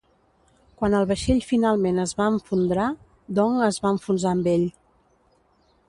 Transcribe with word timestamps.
Quan 0.79 0.95
el 0.99 1.03
vaixell 1.11 1.41
finalment 1.49 2.03
es 2.05 2.15
va 2.21 2.29
enfondrar, 2.37 2.89
Dong 3.41 3.61
es 3.69 3.79
va 3.85 3.93
enfonsar 3.99 4.37
amb 4.39 4.51
ell. 4.57 4.69